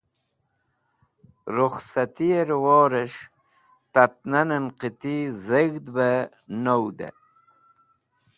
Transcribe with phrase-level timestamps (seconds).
[1.55, 3.21] Rukhsatiye Rawores̃h
[3.93, 6.09] Tat Nanen qiti Dheg̃hd be
[6.63, 6.99] Nuwd